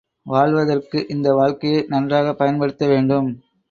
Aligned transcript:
வாழ்வதற்கு 0.25 1.05
இந்த 1.07 1.33
வாழ்க்கையை 1.33 1.85
நன்றாகப் 1.87 2.37
பயன்படுத்த 2.37 2.87
வேண்டும். 2.87 3.29